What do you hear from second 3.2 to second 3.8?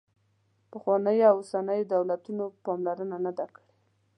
نه ده کړې.